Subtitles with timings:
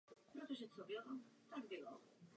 [0.35, 0.97] Doufáme, že to bude
[1.49, 2.27] přechod k demokracii.